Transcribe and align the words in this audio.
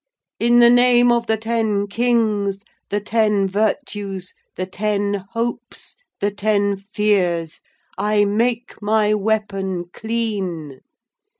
In 0.39 0.57
the 0.57 0.69
name 0.71 1.11
of 1.11 1.27
the 1.27 1.37
ten 1.37 1.85
kings, 1.85 2.57
the 2.89 2.99
ten 2.99 3.47
virtues, 3.47 4.33
the 4.55 4.65
ten 4.65 5.23
hopes, 5.33 5.95
the 6.19 6.31
ten 6.31 6.75
fears 6.75 7.61
I 7.99 8.25
make 8.25 8.81
my 8.81 9.13
weapon 9.13 9.91
clean! 9.93 10.79